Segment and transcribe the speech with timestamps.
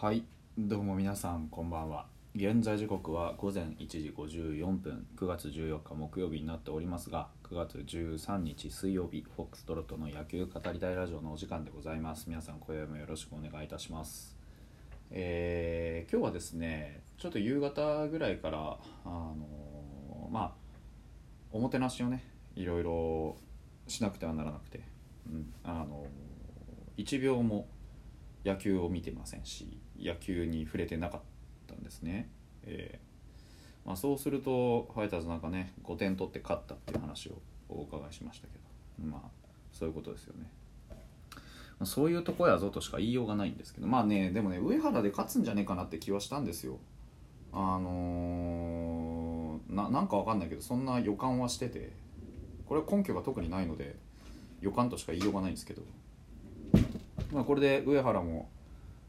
[0.00, 0.24] はい
[0.56, 2.06] どうも皆さんこんばんは。
[2.34, 12.30] 現在時刻は午前1時54分9月14日木曜日になっておりますが9月13日水曜日フォックストロットの野球語りたいラジオのお時間でございます。
[12.30, 14.38] 皆さん今宵もよろしくお願いいたします。
[15.10, 20.52] えー今日はですねちょっと夕方ぐらいからあのまあ
[21.52, 22.24] おもてなしをね
[22.56, 23.36] いろいろ
[23.86, 24.80] しなくてはならなくて、
[25.30, 26.06] うん、あの
[26.96, 27.68] 1秒も
[28.44, 31.20] 野球を見てませんし野球に触れてなかっ
[31.66, 32.30] たんですね、
[32.64, 33.10] えー
[33.86, 37.32] まあ、そうするとファイターズなんかね5点取って勝ったっていう話を
[37.68, 38.70] お伺いしましたけど。
[39.06, 39.28] まあ
[39.72, 40.50] そういうことですよね、
[41.78, 43.86] ま、そういうとこやぞとしか言いようがないんですけど。
[43.86, 46.78] まあねでもね上原で勝つんじゃねえかなって気はしたんですよ。
[47.52, 51.90] あのーななんかわかんないけどそんな予感はしてて。
[52.66, 53.96] これは根拠が特にないので
[54.60, 55.82] 予感としか言いようがないんですけど。
[57.32, 58.48] まあ、これで上原も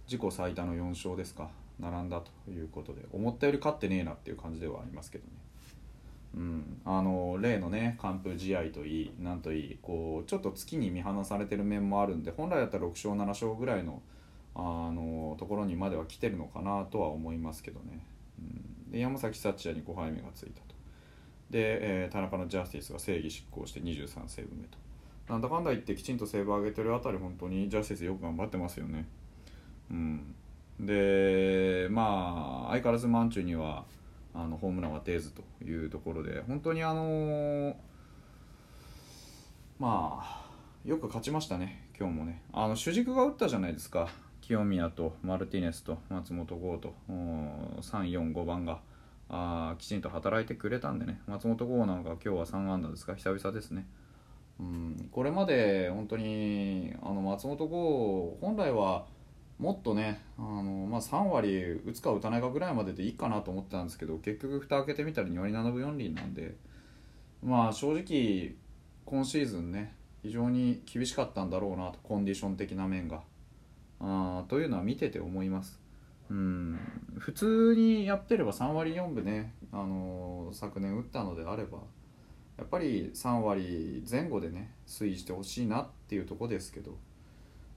[0.06, 1.50] 自己最多の4勝ですか。
[1.82, 5.32] 並んだということで思ったより勝ってねえなっていう感じではありますけどね。
[6.34, 14.02] うん、あの例のね完封試合といいなんといいこうちょっと月に見放されてる面もあるんで本来だったら6勝7勝ぐらいの
[14.56, 18.06] あのところにまでは来てるのかなとは思いますけどね、
[18.40, 20.76] うん、で山崎福也に5敗目がついたと。
[21.50, 24.78] で、えー田中のジャスティスが正義執行して23セーブ目と。
[25.32, 29.08] なんだかんだ言ってきちんとセーブ上げてるあたり本当にジャスティスよく頑張ってますよね。
[29.90, 30.36] うん。
[30.78, 33.86] でまあ相変わらずマンチュには
[34.34, 37.78] あのホームランは出ずというところで本当にあの
[39.80, 40.46] まあ
[40.84, 42.42] よく勝ちましたね今日もね。
[42.52, 44.10] あの主軸が打ったじゃないですか。
[44.42, 46.94] 清宮とマルティネスと松本剛と。
[47.08, 48.82] 345番が
[49.30, 51.22] あきちんと働いてくれたんでね。
[51.26, 53.16] 松本剛なんか今日は3安打ですか？
[53.16, 53.86] 久々ですね。
[54.62, 59.06] うん、これまで本当にあの松本剛本来は
[59.58, 66.56] もっとねあの、まあ、3割打つか打たないかぐらいまででいいかなと思ってたんですけど結局蓋開けてみたら2割7分4厘なんで
[67.44, 68.56] まあ正直
[69.06, 73.22] 今シーズンね非常に厳しかったんだろうなとコンディション的な面が。
[74.00, 75.80] あというのは見てて思います。
[76.30, 76.80] うん。
[77.18, 81.80] 普通にやってれば3割4分ね、あの昨年打ったのであれば
[82.58, 86.92] やっぱり3割前後でね推移してほしいなっていうとこですけど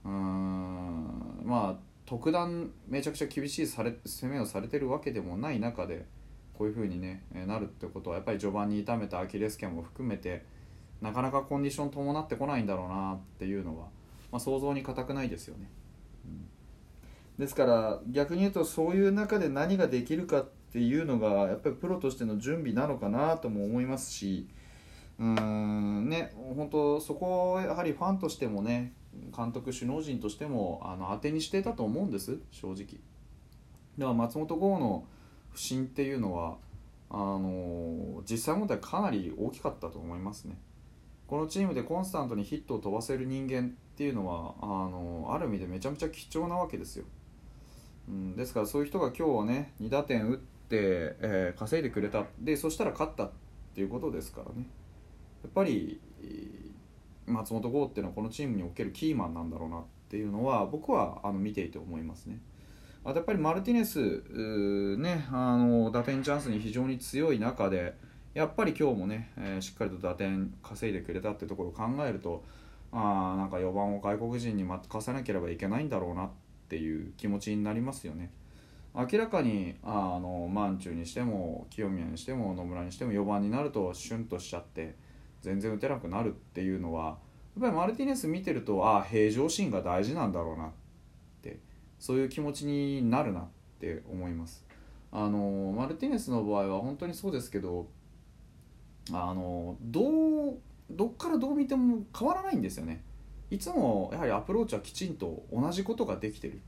[0.04, 6.06] うーんまあ特段めちゃくちゃ厳しいされ攻めをされてるわけでもない中で
[6.52, 10.44] こういう風にねなるってことはやっぱり序盤に痛めたアキレス腱も含めて
[11.00, 13.86] なかなかコンディション伴ってこないんだろうなっていうのは、
[14.30, 15.70] まあ、想像に難くないですよね。
[16.26, 16.48] うん
[17.38, 24.48] ですから逆に言うとそういう中で何ができるかっていうのがやっぱりプロとしての準備なのかなとも思いますし
[25.18, 28.92] うんね本当そこをやはりファンとしてもね
[29.36, 32.98] 監督首脳陣としてもあの当てにしてたと思うんです正直。
[33.96, 35.04] だから松本剛の
[35.52, 36.56] 不振っていうのは
[37.10, 40.58] あの実際問題かなり大きかったと思いますね。
[41.28, 47.04] このチームでコンスタントにヒットを飛ばせる人間っていうのはあのある意味でめちゃめちゃ貴重なわけですよ。
[48.08, 52.24] うん、ですからそういう人が今日はね2打点打って、えー稼いでくれた。
[52.40, 53.30] でそしたら勝ったっ
[53.74, 54.66] ていうことですからね。
[55.48, 56.00] っぱり
[57.26, 62.40] 松本剛っていうのはこのチームにおけるキーマンなんだろうなっていうのは僕はあの見ていて思いますね。
[63.04, 67.94] あとやっぱりマルティネスねあの打点チャンスに非常に強い中で
[68.32, 72.42] やっぱり今日もね、えーしっかりと打点稼いでくれたってところを考えると
[72.92, 76.30] あなんか4番を外国人に任せなければいけないんだろうなっ
[76.68, 78.30] ていう気持ちになりますよね。
[78.94, 84.94] 明らかにあのマンチュにしても清宮にしても野村にしても4番になるとシュンとしちゃって
[85.44, 87.16] 全然打てなくなるっていうのはやっ
[87.60, 90.70] ぱりマルティネス見てるとああ平常心が大事なんだろうなっ
[91.42, 91.58] て
[91.98, 93.44] そういう気持ちになるなっ
[93.78, 94.64] て思います。
[95.12, 97.86] あのマルティネスの場合は本当にそうですけど
[99.12, 100.58] あのどう
[100.90, 103.04] どっからどう見ても変わらないんですよね。
[103.50, 106.60] いつもやはりアプローチはきちんと同じことができてる。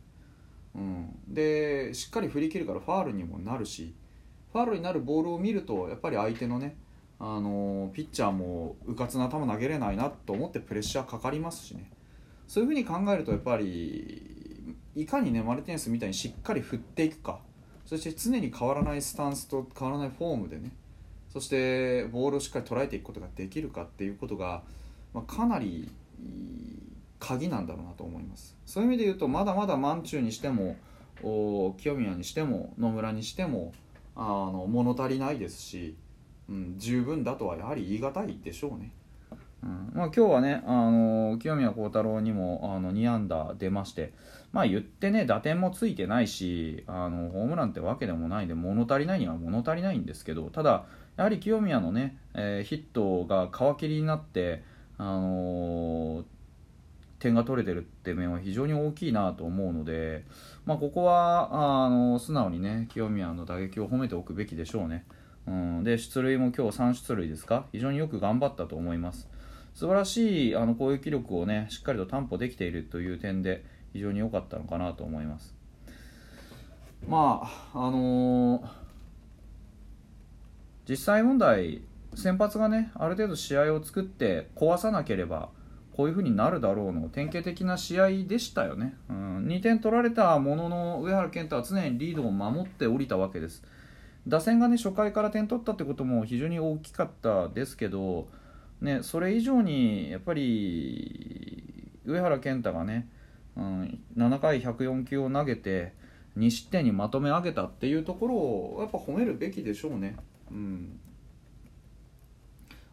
[0.75, 3.95] うん、でしっかり振り切るからファールにもなるし
[4.53, 6.77] ファールになるボールを見るとやっぱり相手のね、
[7.19, 11.91] あのピッチャーもうかつな球投げれないなと思ってプレッシャーかかりますしね。
[12.47, 17.41] そういうふうに考えるとやっぱりいかにねマルティネスみたいにしっかり振っていくか。
[17.85, 20.73] そして常に変わらないスタンスと変わらないフォームでね。
[21.33, 24.63] そしてボールをしっかり捉えていくことができるかっていうことが、
[25.15, 25.91] まあ、かなり
[27.19, 28.57] 鍵なんだろうなと思います。
[28.67, 30.77] そういう意味で言うとまだまだマンチューにしても
[31.21, 33.73] 清宮にしても野村にしても
[34.15, 35.97] あの物足りないですし、
[36.49, 38.93] うん、十分だとはやはり言い難いでしょうね。
[39.63, 44.13] うんまあ、今日はね、あの清宮幸太郎にもあの2安打出まして、
[44.53, 50.85] まあ言ってね打点もついてないしあのホームランってわけでもないんで物足りないには物足りないんですけどただ
[51.17, 54.63] やはり清宮のね、えー、ヒットが皮切りになって、
[54.99, 56.25] あのー、
[57.19, 60.25] 点が取れてるって面は非常に大きいなと思うので、
[60.65, 65.05] まあ、ここはあの素直にね清宮の打撃を褒めておくべきでしょうね。
[65.47, 67.67] うん、で出塁も今日3出塁ですか？
[67.73, 69.29] 非常によく頑張ったと思います。
[69.75, 75.55] 素晴らしいあの攻撃力をねしっかりと担保できているという点で非常に良かったのかなと思います。
[77.07, 77.43] ま
[77.75, 78.63] ああのー、
[80.89, 81.83] 実際問題
[82.15, 85.51] 先発がねある程度試合を作って壊さなければ
[85.93, 93.63] こういう風になるだろうの典型的な試合でしたよね、うん、2点取られたものの上原健太は常にリードを守って降りたわけです。
[94.29, 98.29] 打線がね初回から点取ったってことも非常に大きかったですけど、
[98.81, 103.09] ね、それ以上にやっぱり上原健太がね、
[103.57, 105.93] うん、7回104球を投げて
[106.37, 110.17] 2失点にまとめ上げたっていうところをやっぱ褒めるべきでしょうね。
[110.51, 111.01] うん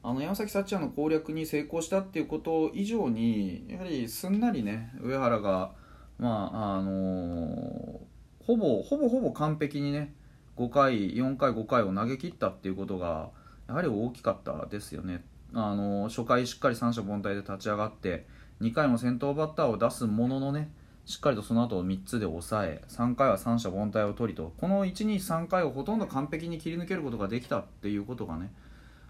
[0.06, 5.72] あの山崎幸也の攻略に成功したっていうこと以上にやはりすんなりね上原が
[6.20, 10.14] まああのー、ほぼほぼほぼ完璧にね
[10.58, 13.30] 5回4回5回を投げ切ったっていうことが
[13.68, 15.24] やはり大きかったですよね。
[15.54, 18.26] あの初回しっかり三者凡退で立ち上がって
[18.62, 20.72] 2回も先頭バッターを出すもののね
[21.06, 28.52] しっかりとその後3つで抑え3回は三者凡退を取りとこの123回をほとんど完璧に切り抜けることができたっていうことがね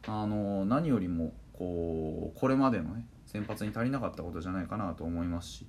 [0.06, 5.68] あの何よりもこうこれまでのね先発に足りなかったことじゃないかなと思いますし。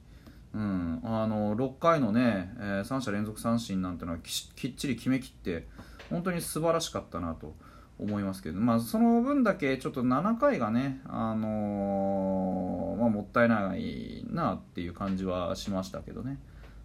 [0.54, 5.66] うん、あの6回のね、えー、3者連続三振なんてのはきっちり決めきって
[6.10, 7.54] 本当に素晴らしかったなと
[7.98, 16.38] 思いますけど、まあ、その分だけちょっと7回がね、あのー、まあ、もったいないなっていう感じはしましたけどね、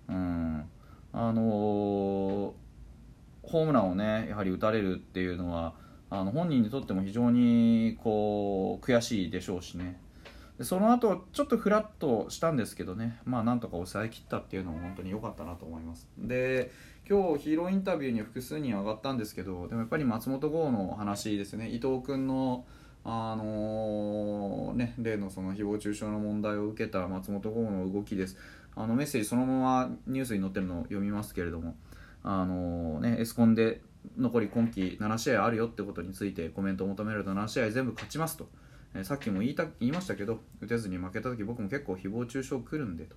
[0.08, 0.66] うん。
[1.14, 5.74] あのー、ホームランをねやはり打たれるっていうのは
[6.12, 10.00] あの本人にとっても非常にこう悔しいでしょうしね。
[10.60, 13.18] でその後ちょっとフラッとしたんですけどね。
[13.24, 16.10] まあなんとか抑えきったっていうのも本当に良かったなと思います。
[16.18, 16.70] で
[17.10, 21.70] 今日ヒーローインタビューに複数人上がったんですけどでもやっぱり松本剛の話ですね。
[21.70, 22.66] 伊藤君の
[23.06, 28.36] あのー、ね、例のその誹謗中傷の問題を受けた松本剛の動きです。
[28.76, 31.78] あのメッセージそのままニュースに載ってるのを読みますけれども
[32.22, 33.82] あのー、ね、エスコンで
[34.18, 38.50] 残り今季7試合あるよってことについてコメントを求めると7試合全部勝ちますと。
[38.96, 43.16] えー、さっきも言いた言いましたけど打てずに負けた時僕も結構誹謗中傷来るんでと、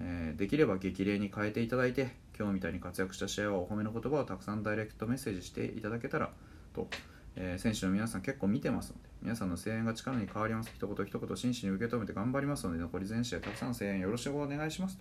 [0.00, 6.30] えー、できれば激励に変えていただいて今日みたいに活躍した試合はお褒めの言葉をたくさんダイレクトメッセージしていただけたら
[6.74, 6.88] と、
[7.36, 14.98] えー、選手の皆さん結構見てますので皆さんの声援が力に変わります一言一言真摯に受け止めて頑張りますので残り全試合たくさん声援よろしくお願いします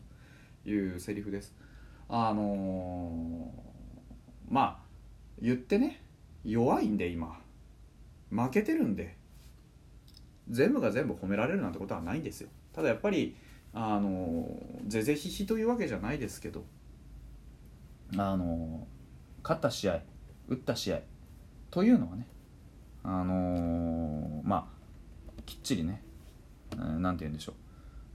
[0.63, 1.55] というセリフです。
[2.09, 4.77] あのー、まあ
[5.41, 6.03] 言ってね
[6.43, 7.39] 弱いんで今。
[8.31, 9.15] 負けてるんで
[10.49, 12.49] 全部が全部褒められるなんてことはないんですよ。
[12.73, 13.35] ただやっぱり
[13.73, 14.47] あの
[14.87, 16.63] ぜぜひひというわけじゃないですけど
[18.17, 18.87] あの
[19.43, 20.01] 勝った試合
[20.47, 20.99] 打った試合
[21.69, 22.27] というのはね
[23.03, 24.69] あのま
[25.37, 26.01] あきっちりね
[26.75, 27.55] 何て言うんでしょう。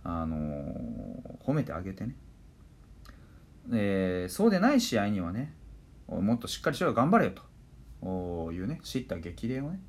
[0.07, 0.37] あの
[1.47, 2.17] 褒めてあげてね。
[3.73, 5.55] えそうでない試合にはね
[6.09, 7.33] もっとしっかりしろよ頑張れよ
[8.03, 9.81] というね知った激励をね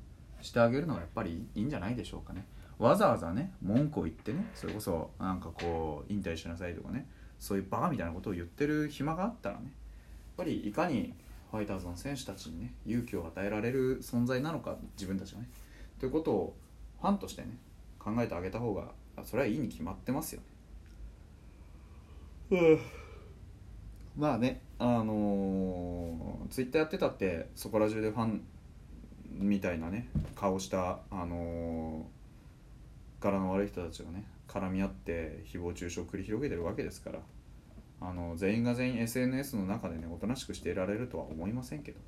[0.42, 2.46] してあげるのがやっぱりいいんじゃないでしょうかね
[2.78, 7.06] わざわざね文句を言ってねそれこそなんかこう引退しなさいとかね
[7.38, 9.72] そういうバカみたいなことを言ってる暇があったらねやっ
[10.36, 11.14] ぱりいかに
[11.50, 15.48] ファイターズの選手たちにね勇気を与えられる存在なのか自分たちがね
[15.98, 16.56] ということを
[17.00, 17.56] ファンとしてね
[17.98, 18.92] 考えてあげた方が
[19.24, 20.42] それはいいに決まってますよ
[22.50, 22.78] ね。
[24.16, 28.42] まあねあのー、ツイッターやってたってそこら中でファン
[29.38, 37.18] みたいなね顔したあのー、柄の悪い人たちがね絡み合って誹謗中傷を繰り広げてるわけですから
[38.00, 41.98] あの全員が全員 SNS の中でねおとなしくしていられるとは思いませんけど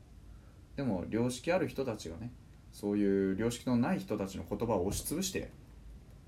[0.76, 2.30] でも良識ある人たちがね
[2.72, 5.50] そういう良識のない人たちの言葉を押しつぶして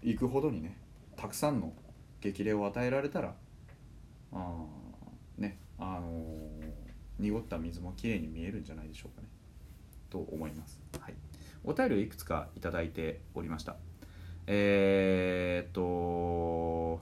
[0.02, 0.76] いくほどにね
[1.16, 1.72] たくさんの
[2.20, 3.34] 激励を与えられたら
[4.32, 4.64] あ
[5.36, 6.72] ねあのー、
[7.18, 9.28] 濁った水もきれいに見えるんじゃないでしょうかね。
[10.10, 10.80] と思います。
[11.00, 11.14] はい、
[11.64, 13.76] お便りをいくつかいただいておりました。
[14.46, 17.00] えー、っと、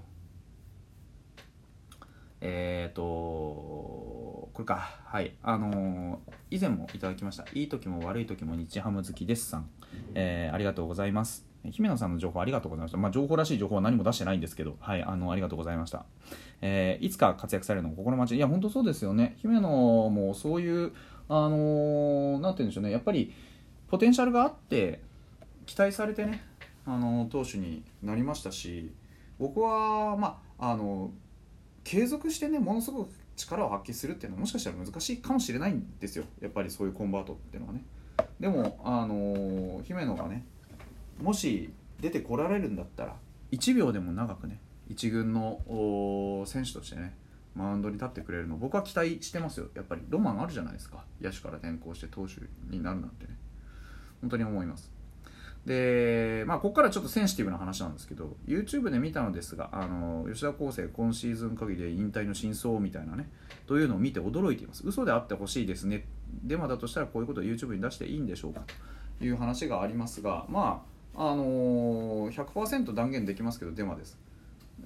[2.40, 5.00] えー、っと、これか。
[5.04, 5.34] はい。
[5.42, 7.44] あのー、以前もいただきました。
[7.54, 9.70] いい時も悪い時も日ハム好きですさん。
[10.14, 11.46] えー、ありがとうございます。
[11.64, 12.98] 姫野さんの情報ありがとうございました。
[12.98, 16.04] まあ、情報らしい情報は何も出してないんですけど、はい、あの、ありがとうございました。
[16.60, 18.36] えー、いつか活躍されるのが心待ち。
[18.36, 19.36] いや、本当そうですよね。
[19.38, 20.92] 姫野もそういう、
[21.28, 23.32] あのー、なんて言うんでしょうね、やっぱり、
[23.88, 25.00] ポテンシャルがあって、
[25.66, 26.42] 期待されてね、
[26.86, 28.92] あの投手になりましたし、
[29.38, 31.10] 僕は、まあ、あの、
[31.84, 36.24] 継続してね、ものすごく力を発揮するっていうのはもしかしたら難しいかもしれないんですよ。
[36.40, 37.84] やっぱりそういうコンバートっていうのはね。
[38.40, 40.44] でも、あの姫野がね、
[41.22, 41.70] もし
[42.00, 43.16] 出てこられるんだったら
[43.52, 45.60] 1秒でも長くね1軍の
[46.46, 47.14] 選手としてね
[47.54, 49.66] マウンドに立ってくれるの僕は期待してますよ。
[49.74, 50.02] やっぱり。
[50.08, 51.04] ロマンあるじゃないですか。
[51.20, 52.40] 野手から転向して投手
[52.70, 53.36] になるなんてね。
[54.20, 54.98] 本当に思います。
[55.66, 63.28] でまあここからちょっとセンシティブな話なんですけど YouTube で見たのですがあの吉田康生今シーズン限りで引退の真相みたいなね
[63.66, 64.82] というのを見て驚いています。
[64.86, 66.06] 嘘であってほしいですね。
[66.42, 68.62] デマだとしたらこういうことを YouTube に出していいんでしょうか。
[69.18, 70.82] という話がありますがま
[71.14, 74.18] ああのー、100%断言できますけどデマです。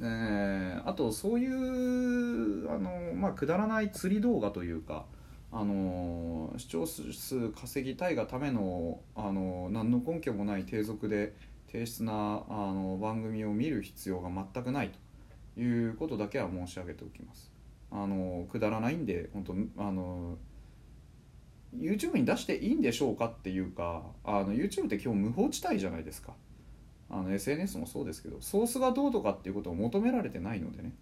[0.00, 5.04] えー、あとそういうあの、まあ、くだらない釣り動画というか、
[5.52, 11.34] あの、視聴数稼ぎたいがための、あの何の根拠もない低俗で
[11.68, 14.92] 低質なあの番組を見る必要が全くない
[15.54, 17.52] ということだけは申し上げておきます。
[17.90, 20.38] あのくだらないんで本当あの
[21.76, 26.32] YouTube に出していいんでしょうかっていうかあの YouTube って今日無法地帯じゃないですか
[27.12, 30.92] あの SNS もそうですけどソースがどうとかっていうことを求められてないのでね。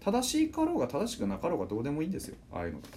[0.00, 2.36] 正しいかろうが正しくなかろうがどうでもいいんですよ。
[2.52, 2.88] ああいうのって。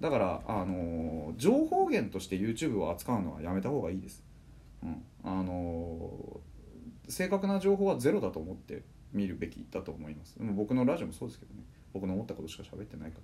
[0.00, 4.24] だからあの情報源として YouTube を扱うのはやめた方がいいです、
[4.82, 6.40] うん、あの
[7.06, 10.36] 正確な情報はゼロだと思って見るべきだと思います。
[10.38, 11.62] 僕のラジオもそうですけどね。
[11.92, 13.18] 僕の思ったことしか喋ってないか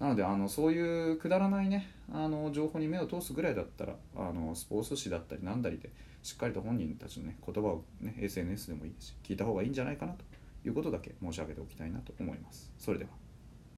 [0.00, 0.06] ら。
[0.06, 5.90] なのであのそういうくだらないねあの情報に目を通すぐらいだったらあのスポーツ紙だったりなんだりで
[6.24, 10.24] しっかりと本人たちの、ね、言葉を、ね、SNS でもいいですし聞いた方がいいんじゃないかなと
[10.66, 12.72] いうことだけ申し上げておきたいなと思います。
[12.78, 13.10] それでは